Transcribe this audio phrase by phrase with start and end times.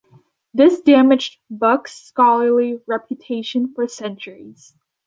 [0.51, 4.73] This damaged Buck's scholarly reputation for centuries.